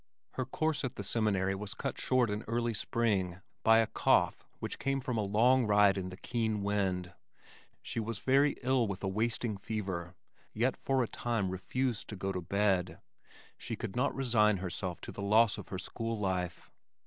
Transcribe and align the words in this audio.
Her 0.31 0.45
course 0.47 0.83
at 0.83 0.95
the 0.95 1.03
Seminary 1.03 1.53
was 1.53 1.75
cut 1.75 2.01
short 2.01 2.31
in 2.31 2.41
early 2.47 2.73
spring 2.73 3.39
by 3.61 3.77
a 3.77 3.85
cough 3.85 4.47
which 4.57 4.79
came 4.79 4.99
from 4.99 5.15
a 5.15 5.21
long 5.23 5.67
ride 5.67 5.95
in 5.95 6.09
the 6.09 6.17
keen 6.17 6.63
wind. 6.63 7.13
She 7.83 7.99
was 7.99 8.17
very 8.17 8.55
ill 8.63 8.87
with 8.87 9.03
a 9.03 9.07
wasting 9.07 9.57
fever, 9.57 10.15
yet 10.55 10.75
for 10.75 11.03
a 11.03 11.07
time 11.07 11.51
refused 11.51 12.07
to 12.09 12.15
go 12.15 12.31
to 12.31 12.41
bed. 12.41 12.99
She 13.59 13.75
could 13.75 13.95
not 13.95 14.15
resign 14.15 14.57
herself 14.57 15.01
to 15.01 15.11
the 15.11 15.21
loss 15.21 15.59
of 15.59 15.69
her 15.69 15.77
school 15.77 16.17
life. 16.17 16.71